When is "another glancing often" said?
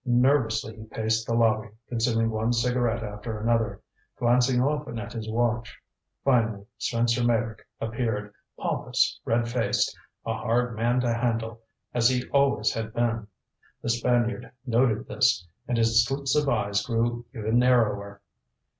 3.37-4.97